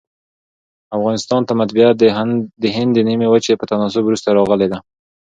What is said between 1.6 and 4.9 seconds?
مطبعه دهند د نیمي وچي په تناسب وروسته راغلې ده.